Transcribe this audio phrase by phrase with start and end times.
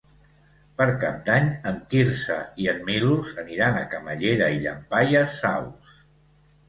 [0.79, 5.97] Per Cap d'Any en Quirze i en Milos aniran a Camallera i Llampaies Saus.